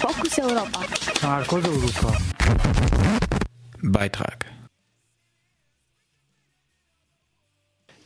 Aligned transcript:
Fokus 0.00 0.38
Europa. 0.38 0.80
Marcos 1.20 1.62
Europa. 1.62 2.16
Beitrag. 3.82 4.46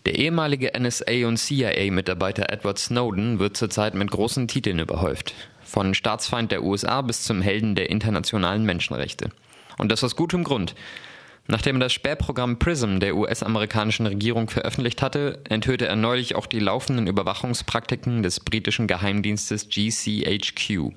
Der 0.05 0.17
ehemalige 0.17 0.75
NSA- 0.75 1.29
und 1.29 1.37
CIA-Mitarbeiter 1.37 2.53
Edward 2.53 2.81
Snowden 2.81 3.39
wird 3.39 3.57
zurzeit 3.57 3.95
mit 3.95 4.11
großen 4.11 4.49
Titeln 4.49 4.81
überhäuft. 4.81 5.35
Von 5.63 5.95
Staatsfeind 5.95 6.51
der 6.51 6.65
USA 6.65 7.01
bis 7.01 7.23
zum 7.23 7.41
Helden 7.41 7.77
der 7.77 7.91
internationalen 7.91 8.65
Menschenrechte. 8.65 9.31
Und 9.79 9.93
das 9.93 10.03
aus 10.03 10.17
gutem 10.17 10.43
Grund. 10.43 10.75
Nachdem 11.47 11.77
er 11.77 11.81
das 11.81 11.93
Sperrprogramm 11.93 12.59
PRISM 12.59 12.99
der 12.99 13.15
US-amerikanischen 13.15 14.07
Regierung 14.07 14.51
veröffentlicht 14.51 15.01
hatte, 15.01 15.45
enthüllte 15.49 15.87
er 15.87 15.95
neulich 15.95 16.35
auch 16.35 16.47
die 16.47 16.59
laufenden 16.59 17.07
Überwachungspraktiken 17.07 18.25
des 18.25 18.41
britischen 18.41 18.89
Geheimdienstes 18.89 19.69
GCHQ. 19.69 20.93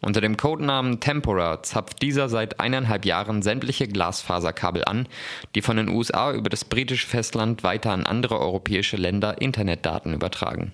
Unter 0.00 0.20
dem 0.20 0.36
Codenamen 0.36 1.00
Tempora 1.00 1.62
zapft 1.62 2.02
dieser 2.02 2.28
seit 2.28 2.60
eineinhalb 2.60 3.04
Jahren 3.04 3.42
sämtliche 3.42 3.88
Glasfaserkabel 3.88 4.84
an, 4.84 5.08
die 5.54 5.62
von 5.62 5.76
den 5.76 5.88
USA 5.88 6.32
über 6.32 6.50
das 6.50 6.64
britische 6.64 7.06
Festland 7.06 7.64
weiter 7.64 7.90
an 7.90 8.06
andere 8.06 8.38
europäische 8.38 8.96
Länder 8.96 9.40
Internetdaten 9.40 10.14
übertragen. 10.14 10.72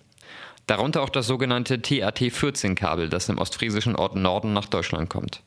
Darunter 0.66 1.02
auch 1.02 1.08
das 1.08 1.26
sogenannte 1.26 1.80
TAT-14-Kabel, 1.80 3.08
das 3.08 3.28
im 3.28 3.38
ostfriesischen 3.38 3.96
Ort 3.96 4.14
Norden 4.14 4.52
nach 4.52 4.66
Deutschland 4.66 5.08
kommt. 5.08 5.42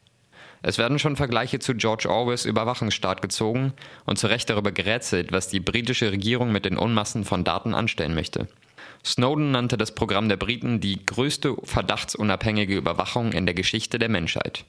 Es 0.64 0.78
werden 0.80 0.98
schon 0.98 1.16
Vergleiche 1.16 1.60
zu 1.60 1.76
George 1.76 2.10
Orwells 2.10 2.46
Überwachungsstaat 2.46 3.22
gezogen 3.22 3.74
und 4.06 4.18
zu 4.18 4.28
Recht 4.28 4.50
darüber 4.50 4.72
gerätselt, 4.72 5.32
was 5.32 5.50
die 5.50 5.60
britische 5.60 6.12
Regierung 6.12 6.52
mit 6.52 6.66
den 6.66 6.78
Unmassen 6.78 7.26
von 7.26 7.44
Daten 7.44 7.76
anstellen 7.76 8.16
möchte. 8.16 8.48
Snowden 9.06 9.52
nannte 9.52 9.78
das 9.78 9.94
Programm 9.94 10.30
der 10.30 10.38
Briten 10.38 10.80
die 10.80 11.06
größte 11.06 11.56
verdachtsunabhängige 11.64 12.76
Überwachung 12.76 13.32
in 13.32 13.46
der 13.46 13.56
Geschichte 13.56 14.00
der 14.00 14.10
Menschheit. 14.10 14.66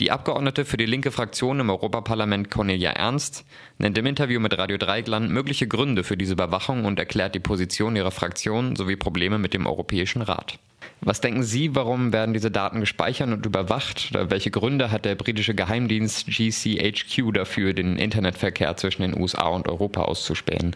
Die 0.00 0.10
Abgeordnete 0.10 0.64
für 0.64 0.78
die 0.78 0.86
linke 0.86 1.10
Fraktion 1.10 1.60
im 1.60 1.68
Europaparlament 1.68 2.50
Cornelia 2.50 2.90
Ernst 2.92 3.44
nennt 3.76 3.98
im 3.98 4.06
Interview 4.06 4.40
mit 4.40 4.56
Radio 4.56 4.78
Dreigland 4.78 5.30
mögliche 5.30 5.68
Gründe 5.68 6.04
für 6.04 6.16
diese 6.16 6.32
Überwachung 6.32 6.86
und 6.86 6.98
erklärt 6.98 7.34
die 7.34 7.40
Position 7.40 7.96
ihrer 7.96 8.10
Fraktion 8.10 8.76
sowie 8.76 8.96
Probleme 8.96 9.38
mit 9.38 9.52
dem 9.52 9.66
Europäischen 9.66 10.22
Rat. 10.22 10.58
Was 11.02 11.20
denken 11.20 11.42
Sie, 11.42 11.74
warum 11.74 12.14
werden 12.14 12.32
diese 12.32 12.50
Daten 12.50 12.80
gespeichert 12.80 13.28
und 13.28 13.44
überwacht? 13.44 14.08
Oder 14.10 14.30
welche 14.30 14.50
Gründe 14.50 14.90
hat 14.90 15.04
der 15.04 15.16
britische 15.16 15.54
Geheimdienst 15.54 16.26
GCHQ 16.28 17.32
dafür, 17.34 17.74
den 17.74 17.96
Internetverkehr 17.96 18.76
zwischen 18.78 19.02
den 19.02 19.18
USA 19.18 19.48
und 19.48 19.68
Europa 19.68 20.02
auszuspähen? 20.02 20.74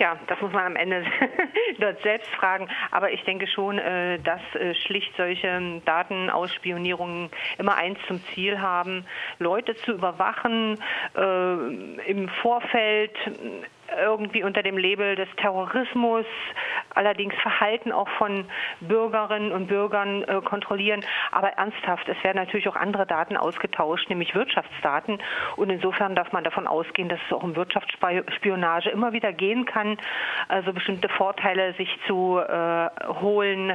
Tja, 0.00 0.16
das 0.28 0.40
muss 0.40 0.50
man 0.52 0.64
am 0.64 0.76
Ende 0.76 1.04
dort 1.78 2.00
selbst 2.00 2.30
fragen. 2.30 2.70
Aber 2.90 3.12
ich 3.12 3.22
denke 3.24 3.46
schon, 3.46 3.78
äh, 3.78 4.18
dass 4.20 4.40
äh, 4.54 4.74
schlicht 4.74 5.14
solche 5.14 5.82
Datenausspionierungen 5.84 7.28
immer 7.58 7.74
eins 7.74 7.98
zum 8.06 8.18
Ziel 8.32 8.58
haben, 8.58 9.04
Leute 9.40 9.74
zu 9.76 9.92
überwachen, 9.92 10.78
äh, 11.14 12.10
im 12.10 12.30
Vorfeld 12.40 13.14
irgendwie 14.02 14.42
unter 14.42 14.62
dem 14.62 14.78
Label 14.78 15.16
des 15.16 15.28
Terrorismus, 15.36 16.24
allerdings 16.94 17.34
Verhalten 17.42 17.92
auch 17.92 18.08
von 18.18 18.46
Bürgerinnen 18.80 19.52
und 19.52 19.66
Bürgern 19.66 20.24
äh, 20.24 20.40
kontrollieren. 20.42 21.04
Aber 21.30 21.48
ernsthaft, 21.50 22.08
es 22.08 22.22
werden 22.22 22.36
natürlich 22.36 22.68
auch 22.68 22.76
andere 22.76 23.06
Daten 23.06 23.36
ausgetauscht, 23.36 24.08
nämlich 24.08 24.34
Wirtschaftsdaten. 24.34 25.18
Und 25.56 25.70
insofern 25.70 26.14
darf 26.14 26.32
man 26.32 26.44
davon 26.44 26.66
ausgehen, 26.66 27.08
dass 27.08 27.20
es 27.26 27.32
auch 27.32 27.42
um 27.42 27.56
Wirtschaftsspionage 27.56 28.90
immer 28.90 29.12
wieder 29.12 29.32
gehen 29.32 29.64
kann, 29.64 29.98
also 30.48 30.72
bestimmte 30.72 31.08
Vorteile 31.08 31.74
sich 31.74 31.88
zu 32.06 32.38
äh, 32.38 32.88
holen 33.20 33.72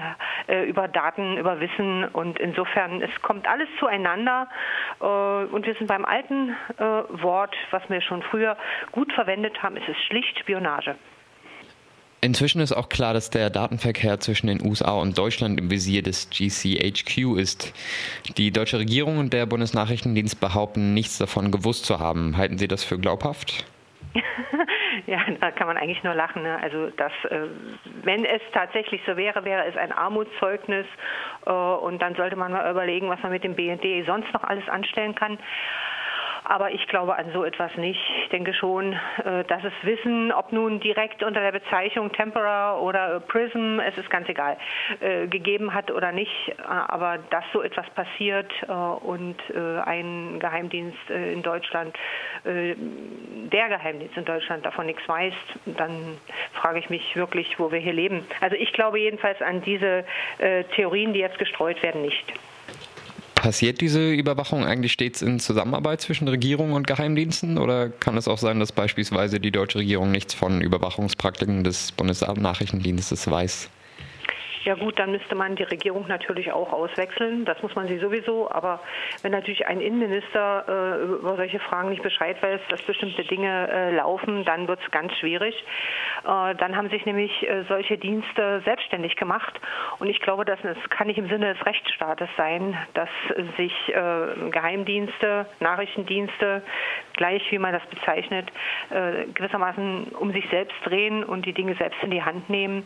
äh, 0.48 0.64
über 0.64 0.88
Daten, 0.88 1.38
über 1.38 1.60
Wissen. 1.60 2.06
Und 2.06 2.40
insofern, 2.40 3.02
es 3.02 3.22
kommt 3.22 3.48
alles 3.48 3.68
zueinander. 3.80 4.48
Äh, 5.00 5.06
und 5.06 5.66
wir 5.66 5.76
sind 5.76 5.88
beim 5.88 6.06
alten 6.06 6.56
äh, 6.78 6.84
Wort, 7.22 7.56
was 7.72 7.88
wir 7.90 8.02
schon 8.02 8.22
früher 8.24 8.58
gut 8.92 9.12
verwendet 9.14 9.62
haben, 9.62 9.78
es 9.78 9.88
ist 9.88 10.02
schlicht 10.04 10.38
Spionage. 10.40 10.96
Inzwischen 12.26 12.60
ist 12.60 12.72
auch 12.72 12.90
klar, 12.90 13.14
dass 13.14 13.30
der 13.30 13.52
Datenverkehr 13.52 14.20
zwischen 14.20 14.48
den 14.48 14.60
USA 14.66 14.94
und 14.94 15.16
Deutschland 15.16 15.60
im 15.60 15.70
Visier 15.70 16.02
des 16.02 16.32
GCHQ 16.32 17.38
ist. 17.38 17.72
Die 18.40 18.50
deutsche 18.50 18.80
Regierung 18.80 19.20
und 19.20 19.32
der 19.32 19.46
Bundesnachrichtendienst 19.46 20.40
behaupten, 20.40 20.96
nichts 20.96 21.20
davon 21.20 21.52
gewusst 21.52 21.86
zu 21.86 22.00
haben. 22.00 22.36
Halten 22.36 22.58
Sie 22.58 22.68
das 22.68 22.84
für 22.84 22.98
glaubhaft? 22.98 23.68
ja, 25.06 25.20
da 25.40 25.52
kann 25.52 25.68
man 25.68 25.78
eigentlich 25.78 26.02
nur 26.04 26.16
lachen. 26.16 26.42
Ne? 26.42 26.58
Also 26.64 26.90
das, 26.98 27.12
äh, 27.30 27.48
wenn 28.02 28.26
es 28.26 28.42
tatsächlich 28.54 29.02
so 29.06 29.16
wäre, 29.18 29.46
wäre 29.46 29.64
es 29.66 29.78
ein 29.78 29.92
Armutszeugnis 29.92 30.88
äh, 31.46 31.52
und 31.52 32.02
dann 32.02 32.16
sollte 32.16 32.38
man 32.38 32.54
mal 32.54 32.72
überlegen, 32.72 33.08
was 33.08 33.22
man 33.22 33.34
mit 33.34 33.44
dem 33.44 33.54
BND 33.54 34.04
sonst 34.08 34.34
noch 34.34 34.44
alles 34.44 34.68
anstellen 34.68 35.14
kann. 35.14 35.38
Aber 36.46 36.70
ich 36.72 36.88
glaube 36.88 37.16
an 37.18 37.32
so 37.34 37.44
etwas 37.44 37.76
nicht. 37.76 38.00
Ich 38.24 38.30
denke 38.30 38.54
schon, 38.54 38.94
äh, 38.94 39.44
dass 39.48 39.64
es 39.64 39.74
Wissen, 39.82 40.32
ob 40.32 40.52
nun 40.52 40.80
direkt 40.80 41.24
unter 41.24 41.42
der 41.42 41.52
Bezeichnung 41.52 42.12
Tempera 42.12 42.80
oder 42.80 43.20
Prism, 43.20 43.80
es 43.80 43.98
ist 43.98 44.12
ganz 44.12 44.30
egal, 44.30 44.56
äh, 45.00 45.26
gegeben 45.26 45.74
hat 45.74 45.90
oder 45.90 46.12
nicht. 46.12 46.50
Äh, 46.50 46.54
aber 46.68 47.18
dass 47.32 47.44
so 47.52 47.62
etwas 47.62 47.90
passiert 47.92 48.52
und 48.68 49.38
ein 49.86 50.40
Geheimdienst 50.40 51.10
in 51.10 51.42
Deutschland, 51.42 51.96
der 52.44 53.70
Geheimdienst 53.70 54.18
in 54.18 54.26
Deutschland 54.26 54.66
davon 54.66 54.86
nichts 54.86 55.08
weiß, 55.08 55.34
dann 55.66 56.18
frage 56.54 56.80
ich 56.80 56.90
mich 56.90 57.16
wirklich, 57.16 57.60
wo 57.60 57.72
wir 57.72 57.80
hier 57.80 57.94
leben. 57.94 58.26
Also 58.42 58.56
ich 58.56 58.74
glaube 58.74 59.00
jedenfalls 59.00 59.42
an 59.42 59.62
diese 59.62 60.06
Theorien, 60.76 61.14
die 61.14 61.20
jetzt 61.20 61.40
gestreut 61.40 61.82
werden, 61.84 62.02
nicht. 62.02 62.34
Passiert 63.46 63.80
diese 63.80 64.12
Überwachung 64.12 64.66
eigentlich 64.66 64.94
stets 64.94 65.22
in 65.22 65.40
Zusammenarbeit 65.40 66.02
zwischen 66.02 66.28
Regierung 66.28 66.74
und 66.74 66.88
Geheimdiensten 66.88 67.60
oder 67.60 67.90
kann 67.90 68.18
es 68.18 68.28
auch 68.28 68.40
sein, 68.40 68.60
dass 68.60 68.72
beispielsweise 68.72 69.40
die 69.40 69.52
deutsche 69.52 69.78
Regierung 69.78 70.10
nichts 70.10 70.34
von 70.34 70.62
Überwachungspraktiken 70.62 71.64
des 71.64 71.92
Bundesnachrichtendienstes 71.92 73.30
weiß? 73.30 73.70
Ja 74.66 74.74
gut, 74.74 74.98
dann 74.98 75.12
müsste 75.12 75.36
man 75.36 75.56
die 75.56 75.64
Regierung 75.64 76.08
natürlich 76.08 76.52
auch 76.52 76.74
auswechseln. 76.74 77.46
Das 77.46 77.62
muss 77.62 77.76
man 77.76 77.88
sie 77.88 78.00
sowieso. 78.00 78.50
Aber 78.50 78.80
wenn 79.22 79.32
natürlich 79.32 79.68
ein 79.68 79.80
Innenminister 79.80 80.66
äh, 80.68 81.04
über 81.04 81.36
solche 81.36 81.60
Fragen 81.60 81.90
nicht 81.90 82.02
Bescheid 82.02 82.42
weiß, 82.42 82.60
dass 82.70 82.82
bestimmte 82.82 83.24
Dinge 83.26 83.70
äh, 83.70 83.96
laufen, 83.96 84.44
dann 84.44 84.68
wird 84.68 84.80
es 84.84 84.90
ganz 84.90 85.14
schwierig. 85.18 85.56
Äh, 86.24 86.56
dann 86.56 86.76
haben 86.76 86.90
sich 86.90 87.06
nämlich 87.06 87.48
äh, 87.48 87.64
solche 87.68 88.00
Dienste 88.00 88.64
selbstständig 88.66 89.16
gemacht. 89.18 89.54
Und 90.00 90.10
ich 90.10 90.20
glaube, 90.20 90.46
das 90.46 90.60
kann 90.90 91.06
nicht 91.06 91.20
im 91.20 91.30
Sinne 91.30 91.54
des 91.54 91.64
Rechtsstaates 91.64 92.30
sein, 92.36 92.76
dass 92.96 93.10
sich 93.58 93.74
äh, 93.90 94.50
Geheimdienste, 94.50 95.46
Nachrichtendienste, 95.60 96.64
gleich 97.16 97.50
wie 97.52 97.60
man 97.60 97.74
das 97.74 97.86
bezeichnet, 97.88 98.52
äh, 98.90 99.26
gewissermaßen 99.34 100.08
um 100.20 100.32
sich 100.32 100.48
selbst 100.50 100.76
drehen 100.84 101.24
und 101.24 101.46
die 101.46 101.54
Dinge 101.54 101.76
selbst 101.76 102.02
in 102.04 102.12
die 102.12 102.24
Hand 102.24 102.50
nehmen. 102.50 102.86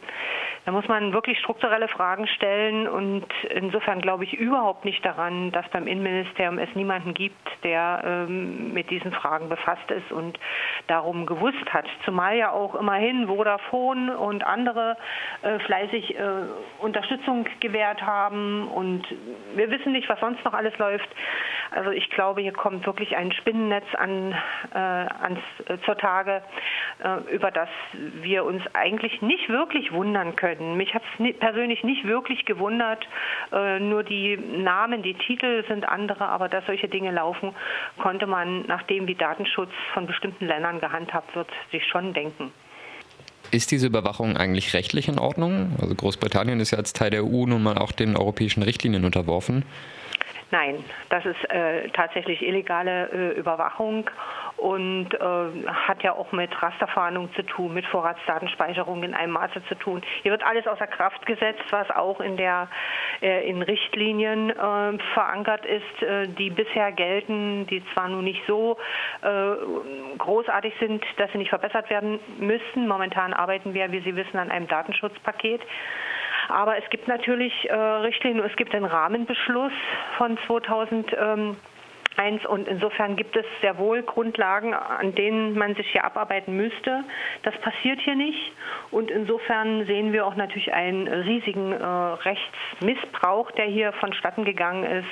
Da 0.66 0.72
muss 0.72 0.88
man 0.88 1.14
wirklich 1.14 1.40
strukturelle 1.40 1.88
Fragen 1.88 2.28
stellen 2.28 2.88
und 2.88 3.26
insofern 3.50 4.02
glaube 4.02 4.24
ich 4.24 4.34
überhaupt 4.34 4.86
nicht 4.86 5.04
daran, 5.04 5.52
dass 5.52 5.68
beim 5.70 5.88
Innenministerium 5.88 6.60
es 6.60 6.74
niemanden 6.76 7.14
gibt, 7.14 7.48
der 7.64 8.02
ähm, 8.06 8.74
mit 8.74 8.90
diesen 8.90 9.12
Fragen 9.12 9.50
befasst 9.50 9.90
ist 9.90 10.12
und 10.12 10.40
darum 10.88 11.26
gewusst 11.26 11.74
hat. 11.74 11.86
Zumal 12.06 12.38
ja 12.38 12.52
auch 12.52 12.76
immerhin 12.76 13.28
Vodafone 13.28 14.18
und 14.18 14.46
andere 14.46 14.98
äh, 15.42 15.60
fleißig 15.60 16.18
äh, 16.18 16.22
Unterstützung 16.80 17.46
gewährt 17.60 18.02
haben 18.02 18.68
und 18.68 19.04
wir 19.56 19.72
wissen 19.72 19.92
nicht, 19.92 20.10
was 20.10 20.20
sonst 20.20 20.44
noch 20.46 20.54
alles 20.54 20.78
läuft. 20.78 21.10
Also 21.72 21.92
ich 21.92 22.10
glaube, 22.10 22.42
hier 22.42 22.54
kommt 22.54 22.86
wirklich 22.86 23.16
ein 23.16 23.32
Spinnennetz 23.32 23.86
an, 23.98 24.34
äh, 24.74 24.78
ans, 24.78 25.40
äh, 25.68 25.78
zur 25.86 25.98
Tage, 25.98 26.42
äh, 27.04 27.34
über 27.34 27.52
das 27.52 27.70
wir 27.94 28.44
uns 28.46 28.64
eigentlich 28.74 29.22
nicht 29.22 29.50
wirklich 29.50 29.92
wundern 29.92 30.36
können. 30.36 30.78
Mich 30.78 30.94
hat 30.94 31.04
es 31.20 31.38
persönlich 31.40 31.84
nicht 31.84 32.06
wirklich 32.06 32.46
gewundert, 32.46 33.08
äh, 33.52 33.80
nur 33.80 34.04
die 34.04 34.38
Namen, 34.38 35.04
die 35.04 35.14
Titel 35.14 35.64
sind 35.68 35.88
andere, 35.88 36.28
aber 36.28 36.50
dass 36.50 36.66
solche 36.66 36.88
Dinge 36.88 37.12
laufen, 37.12 37.54
konnte 37.98 38.26
man, 38.26 38.66
nachdem 38.68 39.08
wie 39.08 39.16
Datenschutz 39.16 39.72
von 39.94 40.08
bestimmten 40.08 40.46
Ländern 40.48 40.80
gehandhabt 40.80 41.36
wird, 41.36 41.50
sich 41.72 41.86
schon 41.86 42.14
denken. 42.14 42.52
Ist 43.52 43.72
diese 43.72 43.88
Überwachung 43.88 44.38
eigentlich 44.38 44.74
rechtlich 44.74 45.08
in 45.08 45.18
Ordnung? 45.18 45.76
Also 45.82 45.96
Großbritannien 45.96 46.60
ist 46.60 46.72
ja 46.72 46.78
als 46.78 46.94
Teil 46.94 47.10
der 47.10 47.24
EU 47.24 47.46
nun 47.48 47.64
mal 47.64 47.78
auch 47.78 47.92
den 47.92 48.16
europäischen 48.16 48.62
Richtlinien 48.62 49.06
unterworfen. 49.06 49.66
Nein, 50.52 50.84
das 51.10 51.26
ist 51.26 51.50
äh, 51.52 51.90
tatsächlich 51.90 52.42
illegale 52.42 53.10
äh, 53.12 53.40
Überwachung 53.40 54.10
und 54.58 55.14
äh, 55.14 55.68
hat 55.68 56.02
ja 56.02 56.14
auch 56.14 56.32
mit 56.32 56.50
Rasterfahndung 56.62 57.32
zu 57.36 57.44
tun, 57.44 57.74
mit 57.74 57.86
Vorratsdatenspeicherung 57.86 59.04
in 59.04 59.14
einem 59.14 59.34
Maße 59.34 59.64
zu 59.68 59.76
tun. 59.76 60.02
Hier 60.24 60.32
wird 60.32 60.44
alles 60.44 60.66
außer 60.66 60.88
Kraft 60.88 61.26
gesetzt, 61.28 61.64
was 61.70 61.90
auch 61.92 62.20
in 62.20 62.36
der 62.36 62.68
äh, 63.22 63.48
in 63.48 63.62
Richtlinien 63.62 64.50
äh, 64.50 64.98
verankert 65.14 65.66
ist, 65.66 66.02
äh, 66.02 66.28
die 66.28 66.50
bisher 66.50 66.92
gelten, 66.92 67.68
die 67.68 67.84
zwar 67.94 68.10
nun 68.10 68.24
nicht 68.24 68.42
so 68.48 68.78
großartig 70.18 70.74
sind, 70.80 71.04
dass 71.18 71.32
sie 71.32 71.38
nicht 71.38 71.50
verbessert 71.50 71.90
werden 71.90 72.20
müssten. 72.40 72.88
Momentan 72.88 73.34
arbeiten 73.34 73.74
wir, 73.74 73.92
wie 73.92 74.00
Sie 74.02 74.16
wissen, 74.16 74.38
an 74.38 74.50
einem 74.50 74.68
Datenschutzpaket. 74.68 75.62
Aber 76.50 76.78
es 76.78 76.90
gibt 76.90 77.08
natürlich 77.08 77.54
äh, 77.70 77.74
Richtlinien, 77.74 78.44
es 78.46 78.56
gibt 78.56 78.74
einen 78.74 78.86
Rahmenbeschluss 78.86 79.74
von 80.18 80.38
2000. 80.48 81.16
Ähm, 81.18 81.58
und 82.50 82.68
insofern 82.68 83.16
gibt 83.16 83.38
es 83.38 83.46
sehr 83.62 83.78
wohl 83.78 84.04
Grundlagen, 84.04 84.74
an 84.74 85.16
denen 85.16 85.58
man 85.58 85.76
sich 85.76 85.90
hier 85.90 86.04
abarbeiten 86.04 86.54
müsste. 86.58 87.06
Das 87.44 87.56
passiert 87.62 88.02
hier 88.02 88.16
nicht. 88.16 88.52
Und 88.92 89.10
insofern 89.10 89.86
sehen 89.86 90.12
wir 90.12 90.26
auch 90.26 90.36
natürlich 90.36 90.74
einen 90.74 91.08
riesigen 91.08 91.72
äh, 91.72 91.86
Rechtsmissbrauch, 91.86 93.52
der 93.52 93.66
hier 93.68 93.94
vonstatten 93.94 94.44
gegangen 94.44 94.84
ist. 94.84 95.08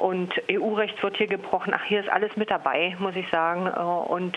Und 0.00 0.32
EU-Recht 0.50 1.02
wird 1.02 1.18
hier 1.18 1.26
gebrochen. 1.26 1.74
Ach, 1.76 1.84
hier 1.84 2.00
ist 2.00 2.08
alles 2.08 2.34
mit 2.34 2.50
dabei, 2.50 2.96
muss 2.98 3.14
ich 3.16 3.28
sagen. 3.28 3.66
Äh, 3.66 3.80
und 3.80 4.34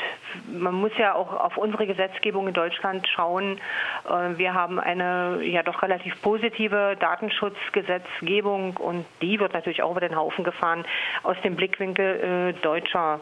man 0.51 0.74
muss 0.74 0.92
ja 0.98 1.15
auch 1.15 1.31
auf 1.31 1.56
unsere 1.56 1.88
Gesetzgebung 1.88 2.50
in 2.50 2.54
Deutschland 2.54 3.07
schauen. 3.07 3.62
Äh, 4.06 4.38
wir 4.38 4.54
haben 4.54 4.77
eine 4.77 5.39
ja 5.42 5.63
doch 5.63 5.81
relativ 5.81 6.21
positive 6.21 6.98
Datenschutzgesetzgebung 7.00 8.75
und 8.75 9.06
die 9.21 9.39
wird 9.39 9.54
natürlich 9.54 9.81
auch 9.81 9.92
über 9.92 10.01
den 10.01 10.18
Haufen 10.18 10.44
gefahren 10.44 10.83
aus 11.24 11.38
dem 11.45 11.56
Blickwinkel 11.56 12.54
äh, 12.57 12.62
deutscher 12.62 13.21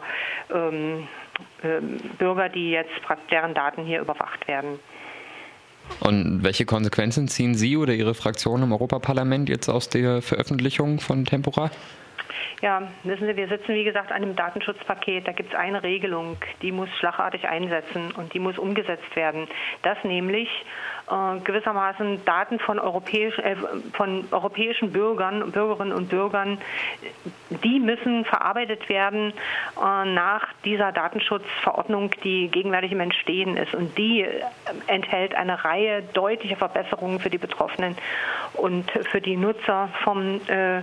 ähm, 0.52 1.06
Bürger, 2.18 2.48
die 2.48 2.72
jetzt 2.72 2.90
deren 3.30 3.54
Daten 3.54 3.84
hier 3.84 4.00
überwacht 4.00 4.48
werden. 4.48 4.80
Und 6.00 6.42
welche 6.42 6.66
Konsequenzen 6.66 7.28
ziehen 7.28 7.54
Sie 7.54 7.76
oder 7.76 7.94
Ihre 7.94 8.14
Fraktion 8.14 8.64
im 8.64 8.72
Europaparlament 8.72 9.48
jetzt 9.48 9.68
aus 9.68 9.88
der 9.88 10.22
Veröffentlichung 10.22 10.98
von 10.98 11.24
Tempora? 11.24 11.70
Ja, 12.62 12.80
wissen 13.02 13.26
Sie, 13.26 13.36
wir 13.36 13.48
sitzen 13.48 13.74
wie 13.74 13.82
gesagt 13.82 14.12
an 14.12 14.22
einem 14.22 14.36
Datenschutzpaket. 14.36 15.26
Da 15.26 15.32
gibt 15.32 15.52
es 15.52 15.58
eine 15.58 15.82
Regelung, 15.82 16.36
die 16.62 16.70
muss 16.70 16.88
schlagartig 17.00 17.48
einsetzen 17.48 18.12
und 18.12 18.32
die 18.34 18.38
muss 18.38 18.56
umgesetzt 18.56 19.16
werden. 19.16 19.48
Das 19.82 19.98
nämlich 20.04 20.48
äh, 21.10 21.40
gewissermaßen 21.40 22.24
Daten 22.24 22.60
von, 22.60 22.78
europäisch, 22.78 23.36
äh, 23.40 23.56
von 23.94 24.28
europäischen 24.30 24.92
Bürgern, 24.92 25.50
Bürgerinnen 25.50 25.92
und 25.92 26.08
Bürgern, 26.08 26.58
die 27.64 27.80
müssen 27.80 28.24
verarbeitet 28.26 28.88
werden 28.88 29.32
äh, 29.76 30.04
nach 30.04 30.46
dieser 30.64 30.92
Datenschutzverordnung, 30.92 32.12
die 32.22 32.46
gegenwärtig 32.46 32.92
im 32.92 33.00
Entstehen 33.00 33.56
ist. 33.56 33.74
Und 33.74 33.98
die 33.98 34.22
äh, 34.22 34.40
enthält 34.86 35.34
eine 35.34 35.64
Reihe 35.64 36.04
deutlicher 36.12 36.56
Verbesserungen 36.56 37.18
für 37.18 37.30
die 37.30 37.38
Betroffenen 37.38 37.96
und 38.54 38.88
für 39.10 39.20
die 39.20 39.36
Nutzer 39.36 39.88
vom 40.04 40.40
äh, 40.46 40.80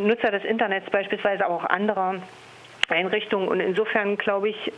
Nutzer 0.00 0.30
des 0.30 0.44
Internets 0.44 0.90
beispielsweise, 0.90 1.44
aber 1.44 1.54
auch 1.54 1.64
anderer 1.64 2.16
Einrichtungen. 2.88 3.48
Und 3.48 3.60
insofern 3.60 4.16
glaube 4.16 4.50
ich, 4.50 4.72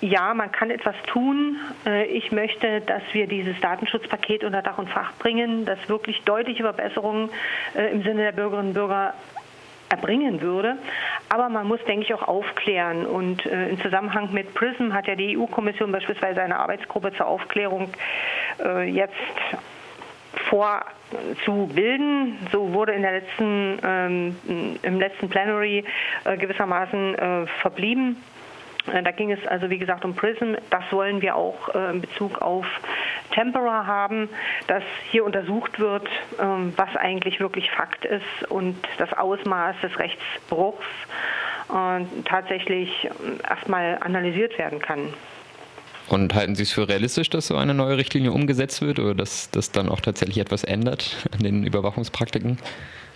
ja, 0.00 0.32
man 0.34 0.52
kann 0.52 0.70
etwas 0.70 0.94
tun. 1.06 1.56
Äh, 1.86 2.06
ich 2.06 2.30
möchte, 2.30 2.80
dass 2.82 3.02
wir 3.12 3.26
dieses 3.26 3.58
Datenschutzpaket 3.60 4.44
unter 4.44 4.62
Dach 4.62 4.78
und 4.78 4.88
Fach 4.88 5.12
bringen, 5.18 5.64
das 5.64 5.78
wirklich 5.88 6.22
deutliche 6.22 6.62
Verbesserungen 6.62 7.30
äh, 7.74 7.90
im 7.90 8.02
Sinne 8.02 8.22
der 8.22 8.32
Bürgerinnen 8.32 8.68
und 8.68 8.74
Bürger 8.74 9.14
erbringen 9.88 10.40
würde. 10.40 10.76
Aber 11.30 11.48
man 11.48 11.66
muss, 11.66 11.82
denke 11.84 12.04
ich, 12.04 12.14
auch 12.14 12.28
aufklären. 12.28 13.06
Und 13.06 13.44
äh, 13.46 13.70
im 13.70 13.80
Zusammenhang 13.80 14.32
mit 14.32 14.54
PRISM 14.54 14.92
hat 14.92 15.06
ja 15.06 15.14
die 15.14 15.36
EU-Kommission 15.36 15.90
beispielsweise 15.90 16.42
eine 16.42 16.58
Arbeitsgruppe 16.58 17.12
zur 17.14 17.26
Aufklärung 17.26 17.88
jetzt 18.86 19.14
vor 20.48 20.84
zu 21.44 21.70
bilden. 21.74 22.38
So 22.52 22.72
wurde 22.72 22.92
in 22.92 23.02
der 23.02 23.12
letzten, 23.12 23.78
ähm, 23.82 24.36
im 24.82 25.00
letzten 25.00 25.28
Plenary 25.28 25.84
äh, 26.24 26.36
gewissermaßen 26.36 27.14
äh, 27.14 27.46
verblieben. 27.60 28.16
Äh, 28.92 29.02
da 29.02 29.10
ging 29.10 29.30
es 29.32 29.46
also, 29.46 29.70
wie 29.70 29.78
gesagt, 29.78 30.04
um 30.04 30.14
PRISM. 30.14 30.54
Das 30.70 30.84
wollen 30.90 31.22
wir 31.22 31.36
auch 31.36 31.74
äh, 31.74 31.90
in 31.90 32.00
Bezug 32.00 32.40
auf 32.42 32.66
Tempera 33.32 33.86
haben, 33.86 34.28
dass 34.66 34.82
hier 35.10 35.24
untersucht 35.24 35.78
wird, 35.78 36.08
ähm, 36.40 36.72
was 36.76 36.94
eigentlich 36.96 37.40
wirklich 37.40 37.70
Fakt 37.70 38.04
ist 38.04 38.50
und 38.50 38.76
das 38.98 39.12
Ausmaß 39.12 39.76
des 39.82 39.98
Rechtsbruchs 39.98 40.86
äh, 41.70 42.04
tatsächlich 42.24 43.08
erstmal 43.48 43.98
analysiert 44.00 44.58
werden 44.58 44.80
kann. 44.80 45.12
Und 46.08 46.34
halten 46.34 46.54
Sie 46.54 46.62
es 46.62 46.72
für 46.72 46.88
realistisch, 46.88 47.28
dass 47.30 47.48
so 47.48 47.56
eine 47.56 47.74
neue 47.74 47.98
Richtlinie 47.98 48.32
umgesetzt 48.32 48.80
wird 48.80 48.98
oder 48.98 49.14
dass 49.14 49.50
das 49.50 49.72
dann 49.72 49.88
auch 49.88 50.00
tatsächlich 50.00 50.38
etwas 50.38 50.64
ändert 50.64 51.28
an 51.32 51.40
den 51.40 51.64
Überwachungspraktiken? 51.64 52.58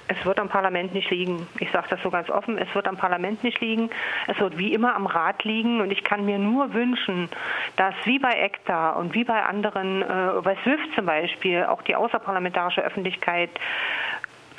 Es 0.09 0.27
wird 0.27 0.39
am 0.39 0.49
Parlament 0.49 0.93
nicht 0.93 1.11
liegen. 1.11 1.47
Ich 1.59 1.71
sage 1.71 1.87
das 1.89 2.01
so 2.03 2.11
ganz 2.11 2.29
offen. 2.29 2.59
Es 2.59 2.73
wird 2.75 2.87
am 2.87 2.97
Parlament 2.97 3.43
nicht 3.45 3.61
liegen. 3.61 3.89
Es 4.27 4.39
wird 4.39 4.59
wie 4.59 4.75
immer 4.75 4.95
am 4.95 5.07
Rat 5.07 5.45
liegen. 5.45 5.81
Und 5.81 5.91
ich 5.91 6.05
kann 6.05 6.27
mir 6.27 6.39
nur 6.39 6.75
wünschen, 6.75 7.29
dass 7.77 7.95
wie 8.05 8.19
bei 8.19 8.33
ECTA 8.33 8.91
und 8.91 9.15
wie 9.15 9.25
bei 9.25 9.43
anderen, 9.43 10.03
äh, 10.03 10.41
bei 10.43 10.57
SWIFT 10.65 10.95
zum 10.97 11.07
Beispiel, 11.07 11.65
auch 11.65 11.83
die 11.83 11.95
außerparlamentarische 11.95 12.83
Öffentlichkeit 12.83 13.51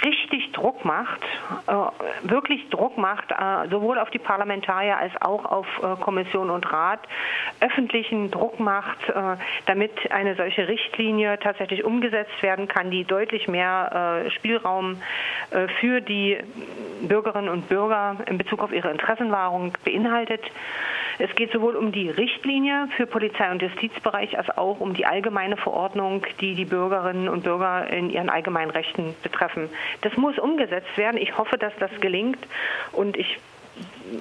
richtig 0.04 0.52
Druck 0.52 0.84
macht, 0.86 1.22
äh, 1.68 2.30
wirklich 2.30 2.70
Druck 2.70 2.98
macht, 2.98 3.32
äh, 3.32 3.70
sowohl 3.70 4.00
auf 4.00 4.10
die 4.10 4.20
Parlamentarier 4.20 4.98
als 4.98 5.14
auch 5.22 5.46
auf 5.46 5.68
äh, 5.82 6.02
Kommission 6.02 6.50
und 6.50 6.72
Rat, 6.72 7.00
öffentlichen 7.60 8.32
Druck 8.32 8.60
macht, 8.60 8.98
damit 9.66 10.12
eine 10.12 10.36
solche 10.36 10.68
Richtlinie 10.68 11.40
tatsächlich 11.40 11.84
umgesetzt 11.84 12.42
werden 12.42 12.68
kann, 12.68 12.92
die 12.92 13.06
deutlich 13.06 13.48
mehr 13.48 14.26
Spielraum 14.36 15.02
für 15.80 16.02
die 16.02 16.38
Bürgerinnen 17.02 17.50
und 17.50 17.70
Bürger 17.70 18.18
in 18.26 18.38
Bezug 18.38 18.62
auf 18.62 18.74
ihre 18.74 18.92
Interessenwahrung 18.92 19.74
beinhaltet. 19.86 20.42
Es 21.24 21.34
geht 21.36 21.54
sowohl 21.54 21.78
um 21.78 21.94
die 21.94 22.10
Richtlinie 22.10 22.90
für 22.98 23.08
Polizei- 23.08 23.50
und 23.50 23.62
Justizbereich 23.62 24.38
als 24.38 24.50
auch 24.58 24.82
um 24.82 24.94
die 24.94 25.06
allgemeine 25.06 25.56
Verordnung, 25.56 26.26
die 26.42 26.54
die 26.54 26.66
Bürgerinnen 26.66 27.30
und 27.30 27.46
Bürger 27.46 27.88
in 27.88 28.10
ihren 28.10 28.30
allgemeinen 28.30 28.72
Rechten 28.72 29.16
betreffen. 29.24 29.70
Das 30.02 30.18
muss 30.18 30.38
umgesetzt 30.38 30.98
werden. 30.98 31.16
Ich 31.16 31.38
hoffe, 31.38 31.58
dass 31.58 31.72
das 31.80 31.92
gelingt 32.02 32.40
und 32.92 33.16
ich 33.16 33.40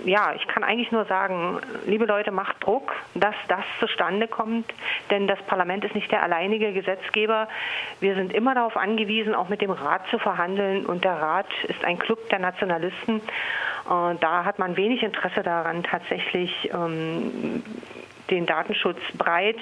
ja, 0.07 0.33
ich 0.35 0.47
kann 0.47 0.65
eigentlich 0.65 0.93
nur 0.93 1.05
sagen, 1.05 1.59
liebe 1.87 2.07
Leute, 2.07 2.31
macht 2.31 2.65
Druck, 2.65 2.95
dass 3.15 3.35
das 3.49 3.65
zustande 3.81 4.27
kommt, 4.27 4.73
denn 5.11 5.27
das 5.27 5.43
Parlament 5.43 5.85
ist 5.85 5.95
nicht 5.95 6.11
der 6.11 6.23
alleinige 6.23 6.73
Gesetzgeber. 6.73 7.49
Wir 8.01 8.15
sind 8.15 8.33
immer 8.33 8.55
darauf 8.55 8.79
angewiesen, 8.79 9.35
auch 9.35 9.51
mit 9.51 9.61
dem 9.61 9.71
Rat 9.71 10.07
zu 10.09 10.19
verhandeln 10.19 10.87
und 10.87 11.05
der 11.05 11.21
Rat 11.21 11.49
ist 11.65 11.85
ein 11.85 11.99
Club 11.99 12.31
der 12.31 12.39
Nationalisten. 12.39 13.21
Äh, 13.87 14.17
da 14.21 14.45
hat 14.45 14.59
man 14.59 14.77
wenig 14.77 15.03
Interesse 15.03 15.43
daran, 15.43 15.83
tatsächlich 15.83 16.71
ähm, 16.73 17.63
den 18.31 18.47
Datenschutz 18.47 19.01
breit 19.19 19.59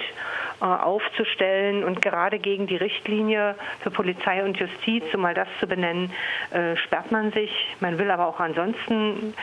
äh, 0.61 0.65
aufzustellen 0.65 1.83
und 1.83 2.01
gerade 2.01 2.39
gegen 2.39 2.65
die 2.67 2.77
Richtlinie 2.77 3.55
für 3.81 3.91
Polizei 3.91 4.41
und 4.43 4.57
Justiz, 4.57 5.03
um 5.13 5.19
mal 5.21 5.33
das 5.33 5.47
zu 5.59 5.67
benennen, 5.67 6.11
äh, 6.51 6.77
sperrt 6.77 7.11
man 7.11 7.33
sich. 7.33 7.51
Man 7.79 7.97
will 7.97 8.11
aber 8.11 8.27
auch 8.27 8.39
ansonsten 8.39 9.33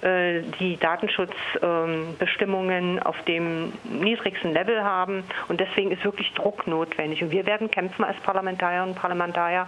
äh, 0.00 0.42
die 0.58 0.78
Datenschutzbestimmungen 0.78 2.96
ähm, 2.96 3.02
auf 3.02 3.22
dem 3.24 3.74
niedrigsten 3.84 4.52
Level 4.52 4.82
haben 4.82 5.24
und 5.48 5.60
deswegen 5.60 5.90
ist 5.90 6.02
wirklich 6.04 6.32
Druck 6.34 6.66
notwendig. 6.66 7.22
Und 7.22 7.30
wir 7.30 7.44
werden 7.44 7.70
kämpfen 7.70 8.04
als 8.04 8.16
Parlamentarierinnen 8.20 8.94
und 8.94 9.00
Parlamentarier 9.00 9.66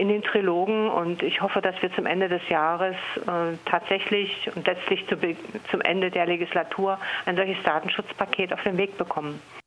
in 0.00 0.08
den 0.08 0.22
Trilogen 0.22 0.88
und 0.88 1.22
ich 1.22 1.40
hoffe, 1.40 1.60
dass 1.60 1.80
wir 1.82 1.92
zum 1.92 2.06
Ende 2.06 2.28
des 2.28 2.48
Jahres 2.48 2.96
äh, 3.16 3.56
tatsächlich 3.64 4.50
und 4.54 4.66
letztlich 4.66 5.04
zum 5.70 5.80
Ende 5.82 6.10
der 6.10 6.26
Legislatur 6.26 6.98
ein 7.26 7.36
solches 7.36 7.62
Datenschutzpaket 7.62 8.52
auf 8.52 8.62
den 8.62 8.76
Weg 8.78 8.96
bekommen. 8.96 9.40